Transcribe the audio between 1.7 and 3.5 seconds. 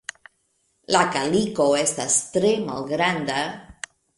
estas tre malgranda.